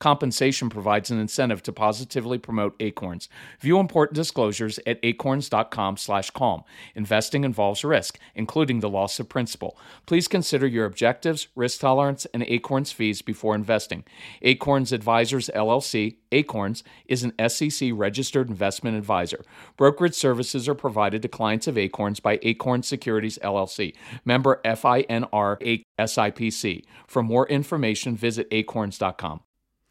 [0.00, 3.28] Compensation provides an incentive to positively promote Acorns.
[3.60, 6.64] View important disclosures at acorns.com/calm.
[6.94, 9.78] Investing involves risk, including the loss of principal.
[10.06, 14.04] Please consider your objectives, risk tolerance, and Acorns fees before investing.
[14.40, 19.44] Acorns Advisors LLC, Acorns, is an SEC registered investment advisor.
[19.76, 23.94] Brokerage services are provided to clients of Acorns by Acorn Securities LLC,
[24.24, 26.84] member FINRA SIPC.
[27.06, 29.40] For more information, visit acorns.com.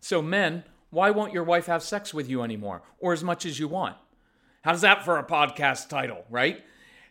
[0.00, 3.58] So, men, why won't your wife have sex with you anymore or as much as
[3.58, 3.96] you want?
[4.62, 6.62] How's that for a podcast title, right?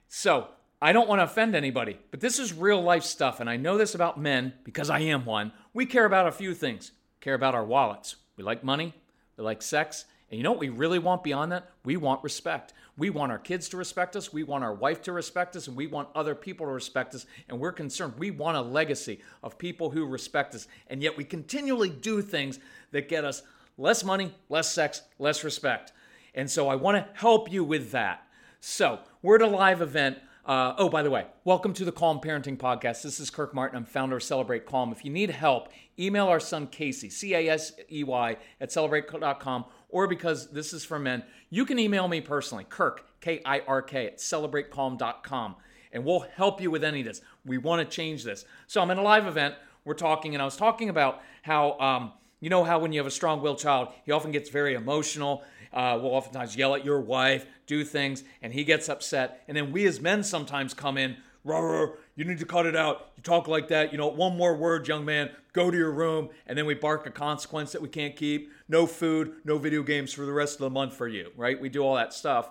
[0.08, 0.48] So,
[0.82, 3.78] I don't want to offend anybody, but this is real life stuff, and I know
[3.78, 5.52] this about men because I am one.
[5.74, 6.92] We care about a few things.
[7.20, 8.16] Care about our wallets.
[8.38, 8.94] We like money,
[9.36, 11.72] we like sex, and you know what we really want beyond that?
[11.84, 12.74] We want respect.
[12.98, 15.76] We want our kids to respect us, we want our wife to respect us, and
[15.76, 18.14] we want other people to respect us, and we're concerned.
[18.18, 22.60] We want a legacy of people who respect us, and yet we continually do things
[22.92, 23.42] that get us
[23.78, 25.94] less money, less sex, less respect.
[26.36, 28.28] And so I want to help you with that.
[28.60, 30.18] So, we're at a live event
[30.50, 33.04] uh, oh, by the way, welcome to the Calm Parenting Podcast.
[33.04, 33.78] This is Kirk Martin.
[33.78, 34.92] I'm founder of Celebrate Calm.
[34.92, 39.66] If you need help, email our son Casey, C A S E Y, at celebratecalm.com,
[39.90, 41.22] or because this is for men,
[41.52, 45.56] you can email me personally, Kirk, K I R K, at celebratecalm.com,
[45.92, 47.22] and we'll help you with any of this.
[47.46, 48.44] We want to change this.
[48.66, 49.54] So I'm in a live event.
[49.86, 53.08] We're talking, and I was talking about how, um, you know, how when you have
[53.08, 57.00] a strong willed child, he often gets very emotional uh, will oftentimes yell at your
[57.00, 59.44] wife, do things, and he gets upset.
[59.48, 63.12] And then we as men sometimes come in, rah, you need to cut it out.
[63.18, 63.92] You talk like that.
[63.92, 66.30] You know, one more word, young man, go to your room.
[66.48, 68.52] And then we bark a consequence that we can't keep.
[68.68, 71.60] No food, no video games for the rest of the month for you, right?
[71.60, 72.50] We do all that stuff.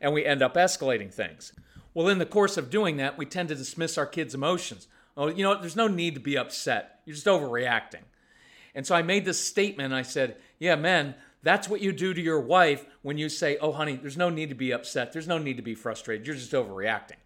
[0.00, 1.52] And we end up escalating things.
[1.94, 4.86] Well, in the course of doing that, we tend to dismiss our kids' emotions.
[5.16, 7.00] Oh, you know, there's no need to be upset.
[7.06, 8.02] You're just overreacting.
[8.76, 9.92] And so I made this statement.
[9.92, 13.72] I said, yeah, men, that's what you do to your wife when you say, oh,
[13.72, 15.12] honey, there's no need to be upset.
[15.12, 16.26] There's no need to be frustrated.
[16.26, 17.16] You're just overreacting.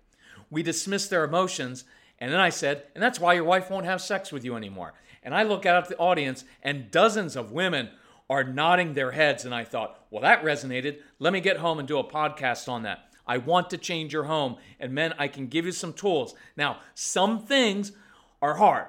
[0.49, 1.85] We dismiss their emotions.
[2.19, 4.95] And then I said, and that's why your wife won't have sex with you anymore.
[5.23, 7.91] And I look out at the audience, and dozens of women
[8.29, 9.45] are nodding their heads.
[9.45, 10.99] And I thought, well, that resonated.
[11.19, 13.11] Let me get home and do a podcast on that.
[13.27, 14.57] I want to change your home.
[14.79, 16.35] And men, I can give you some tools.
[16.57, 17.93] Now, some things
[18.41, 18.89] are hard,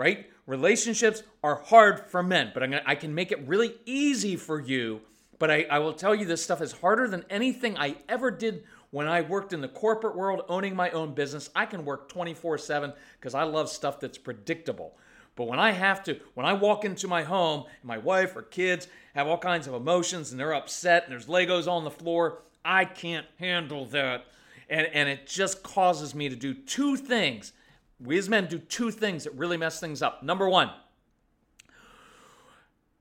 [0.00, 0.30] right?
[0.46, 5.02] Relationships are hard for men, but gonna, i can make it really easy for you.
[5.38, 8.64] But I, I will tell you, this stuff is harder than anything I ever did
[8.92, 11.50] when I worked in the corporate world, owning my own business.
[11.54, 14.96] I can work 24 7 because I love stuff that's predictable.
[15.36, 18.42] But when I have to, when I walk into my home and my wife or
[18.42, 22.38] kids have all kinds of emotions and they're upset and there's Legos on the floor,
[22.64, 24.24] I can't handle that.
[24.70, 27.52] And, and it just causes me to do two things
[28.02, 30.22] we as men do two things that really mess things up.
[30.22, 30.70] Number one,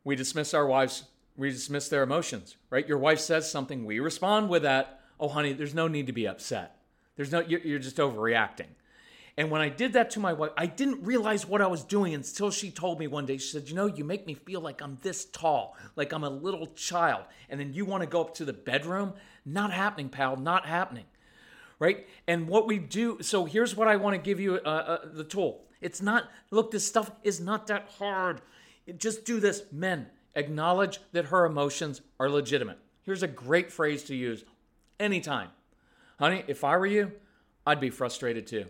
[0.04, 1.04] we dismiss our wives,
[1.38, 2.88] we dismiss their emotions, right?
[2.88, 5.02] Your wife says something, we respond with that.
[5.20, 6.78] oh, honey, there's no need to be upset.
[7.16, 8.68] There's no, you're, you're just overreacting.
[9.38, 12.14] And when I did that to my wife, I didn't realize what I was doing
[12.14, 14.82] until she told me one day, she said, You know, you make me feel like
[14.82, 17.24] I'm this tall, like I'm a little child.
[17.50, 19.14] And then you want to go up to the bedroom?
[19.46, 21.06] Not happening, pal, not happening.
[21.80, 22.08] Right?
[22.28, 25.24] And what we do, so here's what I want to give you uh, uh, the
[25.24, 25.64] tool.
[25.80, 28.42] It's not, look, this stuff is not that hard.
[28.98, 29.64] Just do this.
[29.72, 32.80] Men, acknowledge that her emotions are legitimate.
[33.04, 34.44] Here's a great phrase to use
[35.00, 35.50] anytime.
[36.20, 37.14] Honey, if I were you,
[37.66, 38.66] I'd be frustrated too.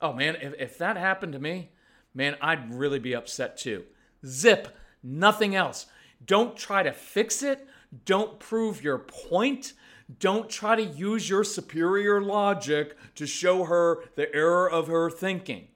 [0.00, 1.70] Oh man, if, if that happened to me,
[2.12, 3.84] man, I'd really be upset too.
[4.26, 4.68] Zip,
[5.02, 5.86] nothing else.
[6.24, 7.66] Don't try to fix it.
[8.04, 9.72] Don't prove your point.
[10.18, 15.68] Don't try to use your superior logic to show her the error of her thinking.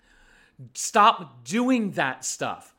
[0.74, 2.74] Stop doing that stuff,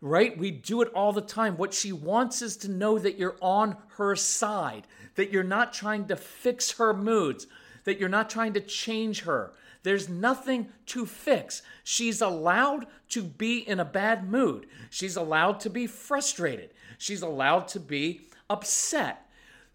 [0.00, 0.36] right?
[0.36, 1.56] We do it all the time.
[1.56, 6.06] What she wants is to know that you're on her side, that you're not trying
[6.08, 7.46] to fix her moods,
[7.84, 9.52] that you're not trying to change her,
[9.82, 11.62] there's nothing to fix.
[11.84, 14.66] She's allowed to be in a bad mood.
[14.90, 16.74] She's allowed to be frustrated.
[16.98, 19.27] She's allowed to be upset.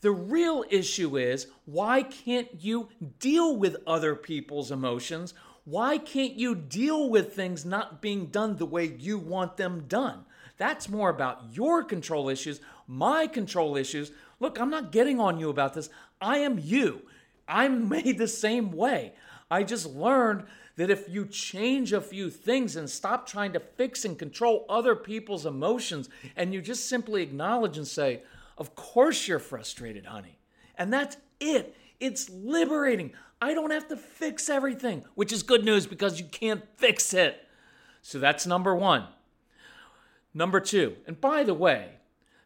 [0.03, 2.89] The real issue is why can't you
[3.19, 5.33] deal with other people's emotions?
[5.63, 10.25] Why can't you deal with things not being done the way you want them done?
[10.57, 14.11] That's more about your control issues, my control issues.
[14.41, 15.89] Look, I'm not getting on you about this.
[16.19, 17.03] I am you.
[17.47, 19.13] I'm made the same way.
[19.49, 20.43] I just learned
[20.75, 24.97] that if you change a few things and stop trying to fix and control other
[24.97, 28.23] people's emotions and you just simply acknowledge and say,
[28.57, 30.39] Of course you're frustrated, honey.
[30.77, 31.75] And that's it.
[31.99, 33.13] It's liberating.
[33.41, 37.45] I don't have to fix everything, which is good news because you can't fix it.
[38.01, 39.07] So that's number one.
[40.33, 41.91] Number two, and by the way,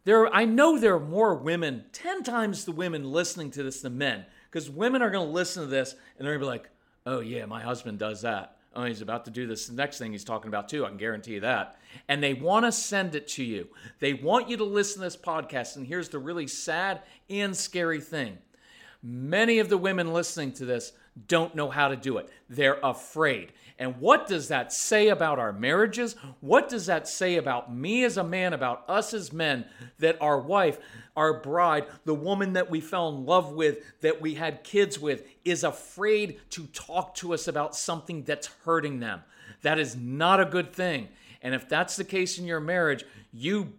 [0.03, 3.97] there I know there are more women, 10 times the women listening to this than
[3.97, 6.69] men, because women are going to listen to this and they're going to be like,
[7.05, 8.56] oh, yeah, my husband does that.
[8.77, 10.85] Oh, he's about to do this next thing he's talking about, too.
[10.85, 11.79] I can guarantee you that.
[12.07, 13.69] And they want to send it to you.
[13.99, 15.77] They want you to listen to this podcast.
[15.77, 18.37] And here's the really sad and scary thing
[19.01, 20.91] many of the women listening to this
[21.27, 22.29] don't know how to do it.
[22.49, 23.53] They're afraid.
[23.79, 26.15] And what does that say about our marriages?
[26.41, 29.65] What does that say about me as a man, about us as men,
[29.99, 30.79] that our wife,
[31.15, 35.23] our bride, the woman that we fell in love with, that we had kids with,
[35.45, 39.21] is afraid to talk to us about something that's hurting them?
[39.61, 41.09] That is not a good thing.
[41.41, 43.73] And if that's the case in your marriage, you,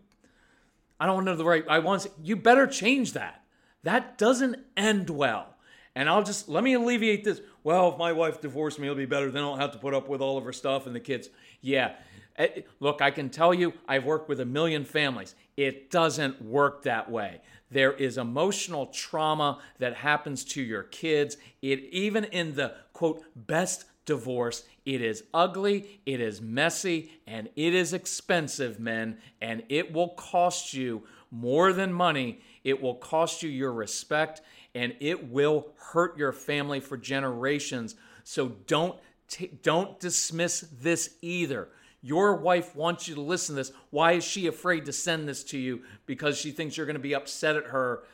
[1.00, 3.42] I don't know the right, I want to say, you better change that.
[3.82, 5.54] That doesn't end well.
[5.98, 7.40] And I'll just let me alleviate this.
[7.64, 9.32] Well, if my wife divorced me, it'll be better.
[9.32, 11.28] Then I don't have to put up with all of her stuff and the kids.
[11.60, 11.96] Yeah.
[12.36, 15.34] Eh, look, I can tell you, I've worked with a million families.
[15.56, 17.40] It doesn't work that way.
[17.72, 21.36] There is emotional trauma that happens to your kids.
[21.62, 27.74] It even in the quote best divorce, it is ugly, it is messy, and it
[27.74, 31.02] is expensive, men, and it will cost you
[31.32, 32.40] more than money.
[32.62, 34.42] It will cost you your respect
[34.74, 37.94] and it will hurt your family for generations.
[38.24, 38.98] So don't
[39.28, 41.68] t- don't dismiss this either.
[42.00, 43.72] Your wife wants you to listen to this.
[43.90, 45.82] Why is she afraid to send this to you?
[46.06, 48.04] Because she thinks you're going to be upset at her.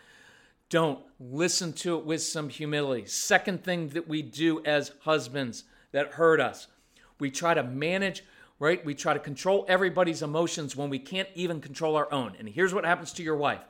[0.70, 3.06] Don't listen to it with some humility.
[3.06, 6.66] Second thing that we do as husbands that hurt us,
[7.18, 8.24] we try to manage,
[8.58, 8.84] right?
[8.84, 12.34] We try to control everybody's emotions when we can't even control our own.
[12.38, 13.60] And here's what happens to your wife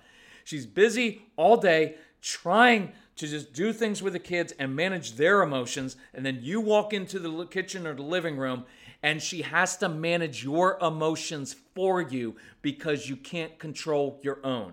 [0.44, 5.43] she's busy all day trying to just do things with the kids and manage their
[5.43, 5.97] emotions.
[6.14, 8.64] And then you walk into the kitchen or the living room
[9.02, 14.73] and she has to manage your emotions for you because you can't control your own.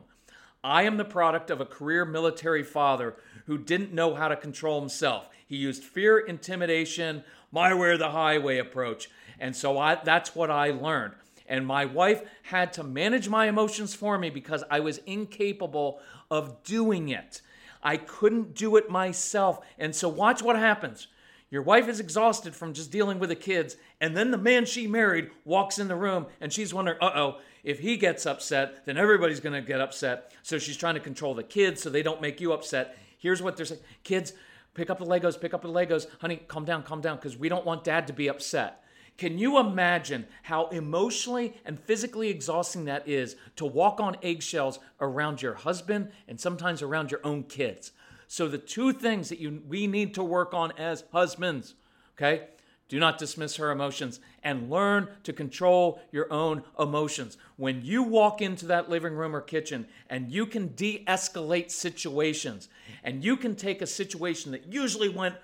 [0.64, 3.16] I am the product of a career military father
[3.48, 5.28] who didn't know how to control himself.
[5.46, 9.10] He used fear, intimidation, my way or the highway approach.
[9.38, 11.16] And so I, that's what I learned.
[11.48, 16.00] And my wife had to manage my emotions for me because I was incapable
[16.32, 17.42] of doing it.
[17.84, 19.60] I couldn't do it myself.
[19.78, 21.08] And so, watch what happens.
[21.52, 24.88] Your wife is exhausted from just dealing with the kids, and then the man she
[24.88, 28.98] married walks in the room and she's wondering, uh oh, if he gets upset, then
[28.98, 30.32] everybody's gonna get upset.
[30.44, 32.98] So she's trying to control the kids so they don't make you upset.
[33.18, 34.32] Here's what they're saying Kids,
[34.74, 36.08] pick up the Legos, pick up the Legos.
[36.22, 38.81] Honey, calm down, calm down, because we don't want dad to be upset.
[39.22, 45.44] Can you imagine how emotionally and physically exhausting that is to walk on eggshells around
[45.44, 47.92] your husband and sometimes around your own kids?
[48.28, 51.76] So the two things that you we need to work on as husbands,
[52.18, 52.48] okay?
[52.90, 57.38] Do not dismiss her emotions and learn to control your own emotions.
[57.58, 62.70] When you walk into that living room or kitchen and you can de escalate situations
[63.04, 65.36] and you can take a situation that usually went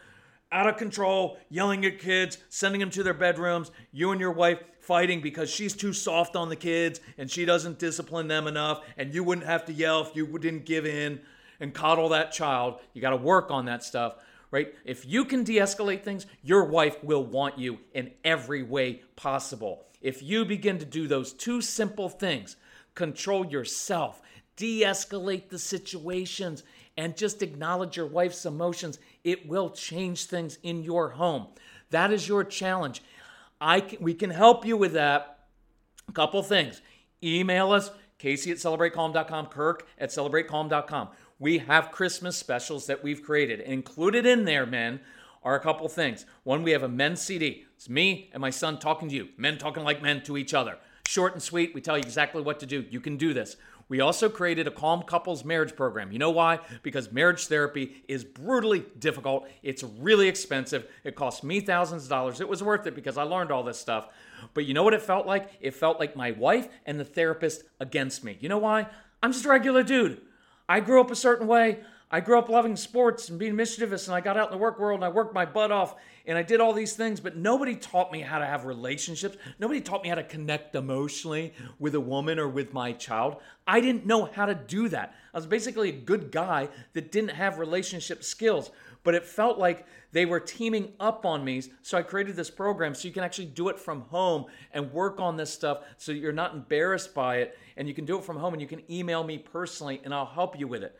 [0.51, 4.59] out of control, yelling at kids, sending them to their bedrooms, you and your wife
[4.79, 9.13] fighting because she's too soft on the kids and she doesn't discipline them enough, and
[9.13, 11.19] you wouldn't have to yell if you didn't give in
[11.59, 12.79] and coddle that child.
[12.93, 14.15] You got to work on that stuff
[14.51, 14.73] right?
[14.85, 19.85] If you can de escalate things, your wife will want you in every way possible.
[20.01, 22.55] If you begin to do those two simple things,
[22.95, 24.21] control yourself,
[24.55, 26.63] de escalate the situations,
[26.95, 31.47] and just acknowledge your wife's emotions, it will change things in your home.
[31.89, 33.01] That is your challenge.
[33.59, 35.39] I can, we can help you with that.
[36.07, 36.81] A couple things.
[37.23, 41.09] Email us, Casey at celebratecalm.com, Kirk at celebratecalm.com
[41.39, 43.59] we have Christmas specials that we've created.
[43.61, 44.99] Included in there, men,
[45.43, 46.25] are a couple things.
[46.43, 47.65] One, we have a men's CD.
[47.75, 50.77] It's me and my son talking to you, men talking like men to each other.
[51.07, 51.73] Short and sweet.
[51.73, 52.85] We tell you exactly what to do.
[52.89, 53.55] You can do this.
[53.89, 56.11] We also created a Calm Couples marriage program.
[56.11, 56.59] You know why?
[56.83, 59.47] Because marriage therapy is brutally difficult.
[59.63, 60.87] It's really expensive.
[61.03, 62.41] It cost me thousands of dollars.
[62.41, 64.09] It was worth it because I learned all this stuff.
[64.53, 65.51] But you know what it felt like?
[65.61, 68.37] It felt like my wife and the therapist against me.
[68.41, 68.87] You know why?
[69.23, 70.21] I'm just a regular dude.
[70.67, 71.79] I grew up a certain way.
[72.09, 74.79] I grew up loving sports and being mischievous, and I got out in the work
[74.79, 75.95] world and I worked my butt off
[76.25, 79.37] and I did all these things, but nobody taught me how to have relationships.
[79.59, 83.37] Nobody taught me how to connect emotionally with a woman or with my child.
[83.65, 85.15] I didn't know how to do that.
[85.33, 88.71] I was basically a good guy that didn't have relationship skills,
[89.03, 91.61] but it felt like they were teaming up on me.
[91.81, 95.19] So I created this program so you can actually do it from home and work
[95.21, 98.37] on this stuff so you're not embarrassed by it and you can do it from
[98.37, 100.97] home and you can email me personally and I'll help you with it.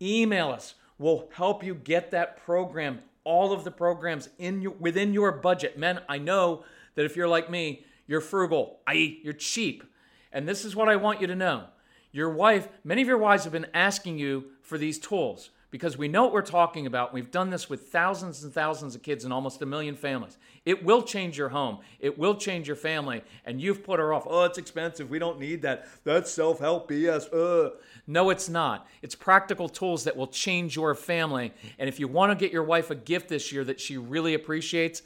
[0.00, 0.74] Email us.
[0.98, 5.78] We'll help you get that program, all of the programs in your, within your budget.
[5.78, 6.64] Men, I know
[6.94, 9.84] that if you're like me, you're frugal, i.e., you're cheap.
[10.32, 11.66] And this is what I want you to know.
[12.10, 16.08] Your wife, many of your wives have been asking you for these tools because we
[16.08, 17.12] know what we're talking about.
[17.12, 20.38] We've done this with thousands and thousands of kids in almost a million families.
[20.64, 24.26] It will change your home, it will change your family, and you've put her off.
[24.28, 25.10] Oh, it's expensive.
[25.10, 25.88] We don't need that.
[26.04, 27.32] That's self help BS.
[27.32, 27.72] Ugh.
[28.06, 28.86] No, it's not.
[29.02, 31.52] It's practical tools that will change your family.
[31.78, 34.34] And if you want to get your wife a gift this year that she really
[34.34, 35.02] appreciates,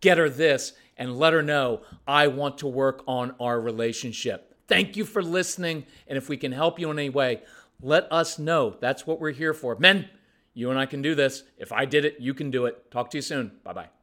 [0.00, 4.54] get her this and let her know I want to work on our relationship.
[4.68, 5.84] Thank you for listening.
[6.06, 7.42] And if we can help you in any way,
[7.82, 8.76] let us know.
[8.80, 9.76] That's what we're here for.
[9.78, 10.08] Men,
[10.54, 11.44] you and I can do this.
[11.58, 12.90] If I did it, you can do it.
[12.90, 13.52] Talk to you soon.
[13.64, 13.99] Bye bye.